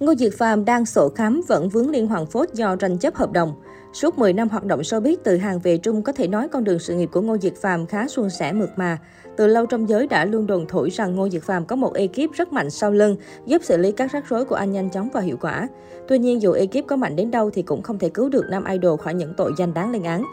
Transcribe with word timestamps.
Ngô 0.00 0.14
Diệt 0.14 0.32
Phàm 0.38 0.64
đang 0.64 0.86
sổ 0.86 1.08
khám 1.08 1.40
vẫn 1.48 1.68
vướng 1.68 1.90
liên 1.90 2.06
hoàn 2.06 2.26
phốt 2.26 2.48
do 2.52 2.76
tranh 2.76 2.98
chấp 2.98 3.14
hợp 3.14 3.32
đồng. 3.32 3.54
Suốt 3.96 4.18
10 4.18 4.32
năm 4.32 4.48
hoạt 4.48 4.64
động 4.64 4.80
showbiz 4.80 5.16
từ 5.24 5.36
hàng 5.36 5.58
về 5.58 5.78
Trung 5.78 6.02
có 6.02 6.12
thể 6.12 6.28
nói 6.28 6.48
con 6.48 6.64
đường 6.64 6.78
sự 6.78 6.94
nghiệp 6.94 7.08
của 7.12 7.20
Ngô 7.20 7.38
Diệt 7.38 7.54
Phàm 7.56 7.86
khá 7.86 8.08
suôn 8.08 8.30
sẻ 8.30 8.52
mượt 8.52 8.70
mà. 8.76 8.98
Từ 9.36 9.46
lâu 9.46 9.66
trong 9.66 9.88
giới 9.88 10.06
đã 10.06 10.24
luôn 10.24 10.46
đồn 10.46 10.66
thổi 10.68 10.90
rằng 10.90 11.14
Ngô 11.14 11.28
Diệt 11.28 11.42
Phàm 11.42 11.64
có 11.64 11.76
một 11.76 11.94
ekip 11.94 12.32
rất 12.32 12.52
mạnh 12.52 12.70
sau 12.70 12.90
lưng, 12.90 13.16
giúp 13.46 13.62
xử 13.64 13.76
lý 13.76 13.92
các 13.92 14.12
rắc 14.12 14.24
rối 14.28 14.44
của 14.44 14.54
anh 14.54 14.72
nhanh 14.72 14.90
chóng 14.90 15.08
và 15.12 15.20
hiệu 15.20 15.36
quả. 15.40 15.68
Tuy 16.08 16.18
nhiên 16.18 16.42
dù 16.42 16.52
ekip 16.52 16.86
có 16.86 16.96
mạnh 16.96 17.16
đến 17.16 17.30
đâu 17.30 17.50
thì 17.50 17.62
cũng 17.62 17.82
không 17.82 17.98
thể 17.98 18.08
cứu 18.08 18.28
được 18.28 18.44
nam 18.50 18.64
idol 18.64 19.00
khỏi 19.00 19.14
những 19.14 19.34
tội 19.36 19.52
danh 19.58 19.74
đáng 19.74 19.90
lên 19.90 20.02
án. 20.02 20.24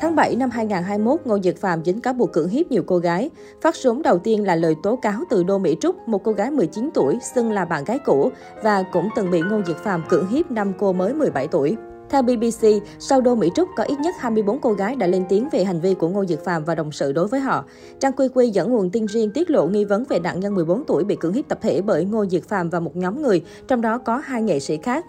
Tháng 0.00 0.16
7 0.16 0.36
năm 0.36 0.50
2021, 0.50 1.20
Ngô 1.24 1.38
Diệt 1.38 1.56
Phạm 1.56 1.84
dính 1.84 2.00
cáo 2.00 2.14
buộc 2.14 2.32
cưỡng 2.32 2.48
hiếp 2.48 2.70
nhiều 2.70 2.82
cô 2.86 2.98
gái. 2.98 3.30
Phát 3.60 3.76
súng 3.76 4.02
đầu 4.02 4.18
tiên 4.18 4.44
là 4.44 4.56
lời 4.56 4.74
tố 4.82 4.96
cáo 4.96 5.20
từ 5.30 5.42
Đô 5.42 5.58
Mỹ 5.58 5.76
Trúc, 5.80 6.08
một 6.08 6.24
cô 6.24 6.32
gái 6.32 6.50
19 6.50 6.90
tuổi, 6.94 7.18
xưng 7.34 7.52
là 7.52 7.64
bạn 7.64 7.84
gái 7.84 7.98
cũ 7.98 8.30
và 8.62 8.82
cũng 8.92 9.08
từng 9.16 9.30
bị 9.30 9.40
Ngô 9.40 9.60
Diệt 9.66 9.76
Phạm 9.76 10.02
cưỡng 10.08 10.28
hiếp 10.28 10.50
năm 10.50 10.72
cô 10.78 10.92
mới 10.92 11.14
17 11.14 11.48
tuổi. 11.48 11.76
Theo 12.10 12.22
BBC, 12.22 12.66
sau 12.98 13.20
Đô 13.20 13.34
Mỹ 13.34 13.50
Trúc 13.54 13.68
có 13.76 13.84
ít 13.84 14.00
nhất 14.00 14.14
24 14.18 14.58
cô 14.58 14.72
gái 14.72 14.96
đã 14.96 15.06
lên 15.06 15.24
tiếng 15.28 15.48
về 15.52 15.64
hành 15.64 15.80
vi 15.80 15.94
của 15.94 16.08
Ngô 16.08 16.24
Dược 16.24 16.44
Phạm 16.44 16.64
và 16.64 16.74
đồng 16.74 16.92
sự 16.92 17.12
đối 17.12 17.28
với 17.28 17.40
họ. 17.40 17.64
Trang 18.00 18.12
Quy 18.12 18.28
Quy 18.34 18.50
dẫn 18.50 18.72
nguồn 18.72 18.90
tin 18.90 19.06
riêng 19.06 19.30
tiết 19.30 19.50
lộ 19.50 19.66
nghi 19.66 19.84
vấn 19.84 20.04
về 20.08 20.18
nạn 20.18 20.40
nhân 20.40 20.54
14 20.54 20.84
tuổi 20.84 21.04
bị 21.04 21.16
cưỡng 21.16 21.32
hiếp 21.32 21.48
tập 21.48 21.58
thể 21.62 21.82
bởi 21.82 22.04
Ngô 22.04 22.26
Dược 22.26 22.48
Phạm 22.48 22.70
và 22.70 22.80
một 22.80 22.96
nhóm 22.96 23.22
người, 23.22 23.44
trong 23.68 23.80
đó 23.80 23.98
có 23.98 24.16
hai 24.16 24.42
nghệ 24.42 24.60
sĩ 24.60 24.76
khác. 24.76 25.06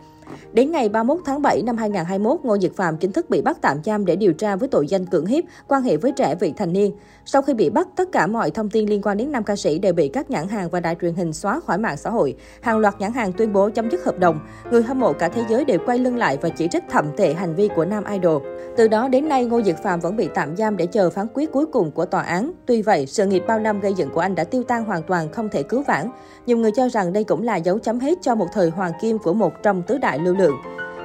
Đến 0.54 0.72
ngày 0.72 0.90
31 0.90 1.22
tháng 1.26 1.42
7 1.42 1.62
năm 1.62 1.78
2021, 1.78 2.40
Ngô 2.44 2.56
Nhật 2.56 2.72
Phạm 2.76 2.98
chính 2.98 3.12
thức 3.12 3.30
bị 3.30 3.42
bắt 3.42 3.58
tạm 3.62 3.78
giam 3.84 4.06
để 4.06 4.16
điều 4.16 4.34
tra 4.34 4.56
với 4.56 4.70
tội 4.70 4.88
danh 4.88 5.06
cưỡng 5.06 5.26
hiếp, 5.26 5.44
quan 5.68 5.84
hệ 5.84 5.98
với 5.98 6.12
trẻ 6.12 6.36
vị 6.40 6.54
thành 6.58 6.74
niên. 6.74 6.92
Sau 7.26 7.42
khi 7.42 7.54
bị 7.54 7.70
bắt, 7.70 7.88
tất 7.96 8.12
cả 8.12 8.28
mọi 8.28 8.52
thông 8.52 8.70
tin 8.70 8.90
liên 8.90 9.02
quan 9.02 9.18
đến 9.18 9.32
nam 9.32 9.44
ca 9.44 9.56
sĩ 9.56 9.80
đều 9.80 9.94
bị 9.94 10.08
các 10.08 10.32
nhãn 10.32 10.48
hàng 10.48 10.70
và 10.70 10.80
đài 10.80 10.96
truyền 11.02 11.14
hình 11.14 11.34
xóa 11.34 11.60
khỏi 11.60 11.78
mạng 11.78 11.98
xã 11.98 12.10
hội. 12.10 12.36
Hàng 12.62 12.78
loạt 12.78 12.96
nhãn 13.00 13.14
hàng 13.14 13.34
tuyên 13.34 13.54
bố 13.54 13.70
chấm 13.70 13.92
dứt 13.92 14.04
hợp 14.04 14.20
đồng. 14.20 14.40
Người 14.72 14.84
hâm 14.84 15.00
mộ 15.00 15.14
cả 15.14 15.30
thế 15.30 15.44
giới 15.50 15.66
đều 15.66 15.80
quay 15.86 15.98
lưng 15.98 16.18
lại 16.18 16.38
và 16.42 16.50
chỉ 16.50 16.68
trích 16.72 16.84
thậm 16.90 17.06
tệ 17.18 17.34
hành 17.34 17.56
vi 17.56 17.70
của 17.76 17.86
nam 17.86 18.04
idol. 18.12 18.44
Từ 18.78 18.88
đó 18.88 19.08
đến 19.08 19.30
nay, 19.30 19.46
Ngô 19.46 19.60
Nhật 19.60 19.84
Phạm 19.84 20.00
vẫn 20.00 20.16
bị 20.16 20.30
tạm 20.34 20.58
giam 20.58 20.78
để 20.78 20.86
chờ 20.86 21.10
phán 21.10 21.28
quyết 21.34 21.52
cuối 21.52 21.66
cùng 21.66 21.92
của 21.92 22.06
tòa 22.06 22.22
án. 22.22 22.52
Tuy 22.66 22.82
vậy, 22.82 23.06
sự 23.06 23.26
nghiệp 23.26 23.44
bao 23.48 23.60
năm 23.60 23.80
gây 23.80 23.94
dựng 23.94 24.10
của 24.10 24.22
anh 24.22 24.36
đã 24.36 24.44
tiêu 24.44 24.64
tan 24.64 24.86
hoàn 24.86 25.04
toàn, 25.04 25.32
không 25.32 25.50
thể 25.50 25.64
cứu 25.64 25.84
vãn. 25.88 26.10
Nhiều 26.46 26.58
người 26.58 26.72
cho 26.76 26.90
rằng 26.90 27.14
đây 27.14 27.24
cũng 27.24 27.44
là 27.44 27.56
dấu 27.56 27.80
chấm 27.80 28.00
hết 28.00 28.18
cho 28.22 28.36
một 28.36 28.48
thời 28.54 28.70
hoàng 28.70 28.92
kim 29.02 29.20
của 29.20 29.34
một 29.34 29.54
trong 29.64 29.82
tứ 29.88 29.98
đại 29.98 30.11
lưu 30.20 30.36
lượng. 30.36 30.56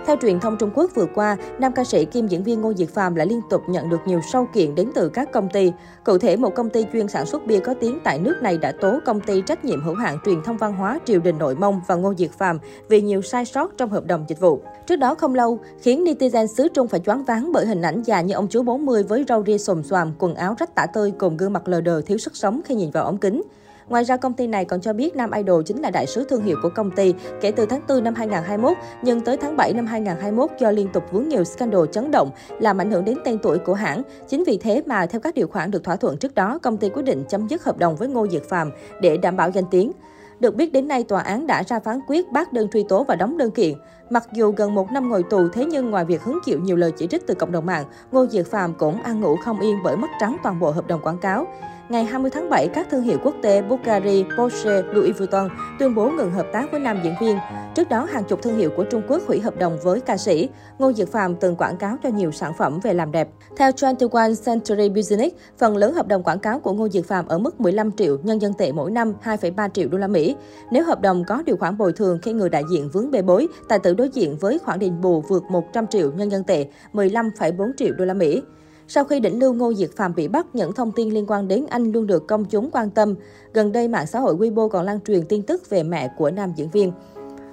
Theo 0.06 0.16
truyền 0.22 0.40
thông 0.40 0.56
Trung 0.56 0.70
Quốc 0.74 0.90
vừa 0.94 1.06
qua, 1.14 1.36
nam 1.58 1.72
ca 1.72 1.84
sĩ 1.84 2.04
kim 2.04 2.26
diễn 2.26 2.42
viên 2.42 2.60
Ngô 2.60 2.72
Diệt 2.74 2.88
Phàm 2.88 3.14
lại 3.14 3.26
liên 3.26 3.40
tục 3.50 3.62
nhận 3.68 3.88
được 3.88 4.00
nhiều 4.06 4.20
sâu 4.32 4.48
kiện 4.52 4.74
đến 4.74 4.90
từ 4.94 5.08
các 5.08 5.32
công 5.32 5.48
ty. 5.48 5.72
Cụ 6.04 6.18
thể, 6.18 6.36
một 6.36 6.54
công 6.54 6.70
ty 6.70 6.84
chuyên 6.92 7.08
sản 7.08 7.26
xuất 7.26 7.46
bia 7.46 7.58
có 7.58 7.74
tiếng 7.74 7.98
tại 8.04 8.18
nước 8.18 8.34
này 8.42 8.58
đã 8.58 8.72
tố 8.72 8.98
công 9.04 9.20
ty 9.20 9.40
trách 9.40 9.64
nhiệm 9.64 9.82
hữu 9.82 9.94
hạn 9.94 10.18
truyền 10.24 10.42
thông 10.42 10.56
văn 10.56 10.72
hóa 10.72 10.98
Triều 11.04 11.20
Đình 11.20 11.38
Nội 11.38 11.54
Mông 11.54 11.80
và 11.86 11.94
Ngô 11.94 12.14
Diệt 12.14 12.30
Phàm 12.38 12.58
vì 12.88 13.00
nhiều 13.00 13.22
sai 13.22 13.44
sót 13.44 13.72
trong 13.76 13.90
hợp 13.90 14.06
đồng 14.06 14.24
dịch 14.28 14.40
vụ. 14.40 14.60
Trước 14.86 14.96
đó 14.96 15.14
không 15.14 15.34
lâu, 15.34 15.58
khiến 15.80 16.04
netizen 16.04 16.46
xứ 16.46 16.68
Trung 16.68 16.88
phải 16.88 17.00
choáng 17.00 17.24
váng 17.24 17.52
bởi 17.52 17.66
hình 17.66 17.82
ảnh 17.82 18.02
già 18.02 18.20
như 18.20 18.34
ông 18.34 18.48
chú 18.48 18.62
40 18.62 19.02
với 19.02 19.24
râu 19.28 19.44
ria 19.46 19.58
xồm 19.58 19.82
xoàm, 19.82 20.12
quần 20.18 20.34
áo 20.34 20.54
rách 20.58 20.74
tả 20.74 20.86
tơi 20.94 21.12
cùng 21.18 21.36
gương 21.36 21.52
mặt 21.52 21.68
lờ 21.68 21.80
đờ 21.80 22.00
thiếu 22.00 22.18
sức 22.18 22.36
sống 22.36 22.60
khi 22.64 22.74
nhìn 22.74 22.90
vào 22.90 23.04
ống 23.04 23.18
kính. 23.18 23.42
Ngoài 23.88 24.04
ra, 24.04 24.16
công 24.16 24.32
ty 24.32 24.46
này 24.46 24.64
còn 24.64 24.80
cho 24.80 24.92
biết 24.92 25.16
Nam 25.16 25.30
Idol 25.30 25.62
chính 25.66 25.82
là 25.82 25.90
đại 25.90 26.06
sứ 26.06 26.24
thương 26.24 26.42
hiệu 26.42 26.56
của 26.62 26.68
công 26.68 26.90
ty 26.90 27.14
kể 27.40 27.50
từ 27.50 27.66
tháng 27.66 27.80
4 27.88 28.04
năm 28.04 28.14
2021, 28.14 28.76
nhưng 29.02 29.20
tới 29.20 29.36
tháng 29.36 29.56
7 29.56 29.72
năm 29.72 29.86
2021 29.86 30.50
do 30.60 30.70
liên 30.70 30.88
tục 30.92 31.04
vướng 31.12 31.28
nhiều 31.28 31.44
scandal 31.44 31.80
chấn 31.92 32.10
động, 32.10 32.30
làm 32.60 32.80
ảnh 32.80 32.90
hưởng 32.90 33.04
đến 33.04 33.18
tên 33.24 33.38
tuổi 33.38 33.58
của 33.58 33.74
hãng. 33.74 34.02
Chính 34.28 34.44
vì 34.44 34.58
thế 34.58 34.82
mà 34.86 35.06
theo 35.06 35.20
các 35.20 35.34
điều 35.34 35.48
khoản 35.48 35.70
được 35.70 35.84
thỏa 35.84 35.96
thuận 35.96 36.16
trước 36.16 36.34
đó, 36.34 36.58
công 36.62 36.76
ty 36.76 36.88
quyết 36.88 37.02
định 37.02 37.24
chấm 37.28 37.46
dứt 37.48 37.64
hợp 37.64 37.78
đồng 37.78 37.96
với 37.96 38.08
Ngô 38.08 38.26
Diệt 38.26 38.42
Phàm 38.48 38.70
để 39.00 39.16
đảm 39.16 39.36
bảo 39.36 39.50
danh 39.50 39.64
tiếng. 39.70 39.92
Được 40.40 40.54
biết 40.54 40.72
đến 40.72 40.88
nay, 40.88 41.04
tòa 41.04 41.20
án 41.20 41.46
đã 41.46 41.62
ra 41.62 41.80
phán 41.80 42.00
quyết 42.08 42.32
bác 42.32 42.52
đơn 42.52 42.68
truy 42.72 42.84
tố 42.88 43.04
và 43.04 43.14
đóng 43.14 43.38
đơn 43.38 43.50
kiện. 43.50 43.74
Mặc 44.10 44.28
dù 44.32 44.52
gần 44.56 44.74
một 44.74 44.92
năm 44.92 45.08
ngồi 45.08 45.22
tù, 45.22 45.48
thế 45.48 45.64
nhưng 45.64 45.90
ngoài 45.90 46.04
việc 46.04 46.22
hứng 46.22 46.38
chịu 46.44 46.60
nhiều 46.60 46.76
lời 46.76 46.92
chỉ 46.96 47.06
trích 47.06 47.26
từ 47.26 47.34
cộng 47.34 47.52
đồng 47.52 47.66
mạng, 47.66 47.84
Ngô 48.12 48.26
Diệt 48.26 48.46
Phàm 48.46 48.74
cũng 48.74 49.02
ăn 49.02 49.20
ngủ 49.20 49.36
không 49.36 49.60
yên 49.60 49.76
bởi 49.84 49.96
mất 49.96 50.08
trắng 50.20 50.36
toàn 50.42 50.60
bộ 50.60 50.70
hợp 50.70 50.86
đồng 50.86 51.00
quảng 51.00 51.18
cáo. 51.18 51.46
Ngày 51.88 52.04
20 52.04 52.30
tháng 52.30 52.50
7, 52.50 52.68
các 52.68 52.86
thương 52.90 53.02
hiệu 53.02 53.18
quốc 53.22 53.34
tế 53.42 53.62
Bulgari, 53.62 54.24
Porsche, 54.38 54.82
Louis 54.92 55.18
Vuitton 55.18 55.48
tuyên 55.78 55.94
bố 55.94 56.10
ngừng 56.10 56.30
hợp 56.30 56.46
tác 56.52 56.70
với 56.70 56.80
nam 56.80 57.00
diễn 57.04 57.14
viên. 57.20 57.38
Trước 57.74 57.88
đó, 57.88 58.08
hàng 58.10 58.24
chục 58.24 58.42
thương 58.42 58.58
hiệu 58.58 58.70
của 58.76 58.84
Trung 58.84 59.02
Quốc 59.08 59.22
hủy 59.26 59.40
hợp 59.40 59.58
đồng 59.58 59.78
với 59.82 60.00
ca 60.00 60.16
sĩ. 60.16 60.48
Ngô 60.78 60.92
Diệt 60.92 61.08
Phạm 61.08 61.36
từng 61.36 61.56
quảng 61.56 61.76
cáo 61.76 61.96
cho 62.02 62.08
nhiều 62.08 62.32
sản 62.32 62.52
phẩm 62.58 62.80
về 62.82 62.94
làm 62.94 63.12
đẹp. 63.12 63.28
Theo 63.56 63.70
21 63.82 64.20
Century 64.46 64.88
Business, 64.88 65.34
phần 65.58 65.76
lớn 65.76 65.94
hợp 65.94 66.08
đồng 66.08 66.22
quảng 66.22 66.38
cáo 66.38 66.60
của 66.60 66.72
Ngô 66.72 66.88
Diệt 66.88 67.04
Phạm 67.04 67.28
ở 67.28 67.38
mức 67.38 67.60
15 67.60 67.92
triệu 67.92 68.18
nhân 68.22 68.40
dân 68.42 68.52
tệ 68.58 68.72
mỗi 68.72 68.90
năm 68.90 69.12
2,3 69.24 69.68
triệu 69.68 69.88
đô 69.88 69.98
la 69.98 70.06
Mỹ. 70.06 70.36
Nếu 70.70 70.84
hợp 70.84 71.00
đồng 71.00 71.24
có 71.24 71.42
điều 71.46 71.56
khoản 71.56 71.78
bồi 71.78 71.92
thường 71.92 72.18
khi 72.22 72.32
người 72.32 72.48
đại 72.48 72.62
diện 72.70 72.88
vướng 72.92 73.10
bê 73.10 73.22
bối, 73.22 73.48
tài 73.68 73.78
tử 73.78 73.94
đối 73.94 74.08
diện 74.08 74.36
với 74.40 74.58
khoản 74.58 74.78
đền 74.78 75.00
bù 75.00 75.20
vượt 75.20 75.44
100 75.50 75.86
triệu 75.86 76.12
nhân 76.12 76.30
dân 76.30 76.44
tệ, 76.44 76.66
15,4 76.92 77.72
triệu 77.76 77.92
đô 77.98 78.04
la 78.04 78.14
Mỹ. 78.14 78.42
Sau 78.88 79.04
khi 79.04 79.20
đỉnh 79.20 79.40
lưu 79.40 79.54
Ngô 79.54 79.74
Diệt 79.74 79.90
Phạm 79.96 80.14
bị 80.14 80.28
bắt, 80.28 80.46
những 80.52 80.72
thông 80.72 80.92
tin 80.92 81.10
liên 81.10 81.26
quan 81.28 81.48
đến 81.48 81.66
anh 81.70 81.92
luôn 81.92 82.06
được 82.06 82.26
công 82.26 82.44
chúng 82.44 82.70
quan 82.70 82.90
tâm. 82.90 83.14
Gần 83.54 83.72
đây, 83.72 83.88
mạng 83.88 84.06
xã 84.06 84.18
hội 84.18 84.36
Weibo 84.36 84.68
còn 84.68 84.84
lan 84.84 85.00
truyền 85.00 85.26
tin 85.28 85.42
tức 85.42 85.70
về 85.70 85.82
mẹ 85.82 86.08
của 86.18 86.30
nam 86.30 86.52
diễn 86.56 86.70
viên. 86.70 86.92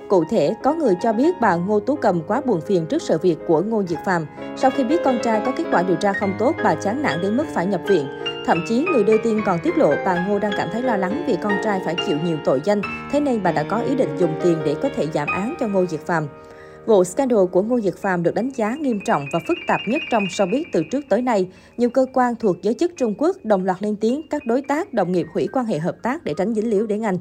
Cụ 0.10 0.24
thể, 0.30 0.54
có 0.64 0.74
người 0.74 0.94
cho 1.02 1.14
biết 1.14 1.36
bà 1.42 1.56
Ngô 1.56 1.80
Tú 1.80 1.96
Cầm 1.96 2.22
quá 2.28 2.42
buồn 2.46 2.62
phiền 2.62 2.86
trước 2.86 3.02
sự 3.02 3.18
việc 3.22 3.38
của 3.48 3.62
Ngô 3.62 3.84
Diệt 3.84 4.00
Phạm. 4.06 4.26
Sau 4.58 4.72
khi 4.72 4.84
biết 4.84 5.02
con 5.06 5.20
trai 5.24 5.42
có 5.46 5.52
kết 5.58 5.64
quả 5.72 5.84
điều 5.84 5.96
tra 5.96 6.14
không 6.14 6.34
tốt, 6.40 6.56
bà 6.64 6.76
chán 6.76 7.02
nản 7.02 7.22
đến 7.22 7.38
mức 7.38 7.46
phải 7.54 7.66
nhập 7.66 7.82
viện. 7.88 8.08
Thậm 8.46 8.66
chí, 8.70 8.86
người 8.94 9.04
đưa 9.04 9.18
tin 9.24 9.38
còn 9.46 9.60
tiết 9.64 9.78
lộ 9.78 9.94
bà 10.06 10.28
Ngô 10.28 10.40
đang 10.40 10.52
cảm 10.58 10.70
thấy 10.72 10.82
lo 10.82 10.98
lắng 10.98 11.24
vì 11.28 11.38
con 11.44 11.54
trai 11.64 11.82
phải 11.86 11.96
chịu 12.08 12.18
nhiều 12.26 12.38
tội 12.46 12.62
danh, 12.66 12.82
thế 13.12 13.20
nên 13.20 13.44
bà 13.44 13.52
đã 13.52 13.64
có 13.64 13.78
ý 13.78 13.96
định 13.96 14.18
dùng 14.18 14.34
tiền 14.44 14.58
để 14.66 14.76
có 14.82 14.90
thể 14.96 15.08
giảm 15.14 15.28
án 15.28 15.56
cho 15.60 15.68
Ngô 15.68 15.86
Diệt 15.86 16.00
Phạm. 16.00 16.28
Vụ 16.86 17.04
scandal 17.04 17.46
của 17.52 17.62
Ngô 17.62 17.80
Dực 17.80 17.98
Phạm 17.98 18.24
được 18.24 18.36
đánh 18.36 18.50
giá 18.56 18.76
nghiêm 18.76 19.00
trọng 19.06 19.26
và 19.34 19.40
phức 19.48 19.58
tạp 19.68 19.80
nhất 19.88 20.02
trong 20.12 20.24
showbiz 20.24 20.64
từ 20.74 20.84
trước 20.92 21.06
tới 21.10 21.22
nay. 21.22 21.50
Nhiều 21.78 21.90
cơ 21.90 22.06
quan 22.14 22.36
thuộc 22.36 22.62
giới 22.62 22.74
chức 22.74 22.92
Trung 22.98 23.16
Quốc 23.18 23.38
đồng 23.44 23.66
loạt 23.66 23.84
lên 23.84 23.96
tiếng 23.96 24.22
các 24.30 24.46
đối 24.46 24.62
tác, 24.62 24.94
đồng 24.94 25.12
nghiệp 25.12 25.26
hủy 25.34 25.48
quan 25.54 25.66
hệ 25.66 25.80
hợp 25.80 25.96
tác 26.04 26.24
để 26.24 26.34
tránh 26.38 26.54
dính 26.54 26.70
líu 26.70 26.88
đến 26.88 27.02
Anh. 27.02 27.18